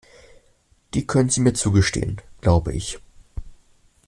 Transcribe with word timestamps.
Die 0.95 1.05
können 1.05 1.29
Sie 1.29 1.41
mir 1.41 1.53
zugestehen, 1.53 2.21
glaube 2.39 2.73
ich. 2.73 2.97